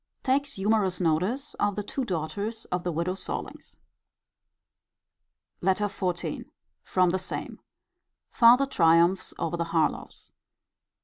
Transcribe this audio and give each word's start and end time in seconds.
Takes 0.23 0.53
humourous 0.57 0.99
notice 0.99 1.53
of 1.59 1.75
the 1.75 1.83
two 1.83 2.03
daughters 2.05 2.65
of 2.71 2.83
the 2.83 2.91
widow 2.91 3.13
Sorlings. 3.13 3.77
LETTER 5.61 5.85
XIV. 5.85 6.45
From 6.81 7.11
the 7.11 7.19
same. 7.19 7.59
Farther 8.31 8.65
triumphs 8.65 9.31
over 9.37 9.57
the 9.57 9.65
Harlowes. 9.65 10.33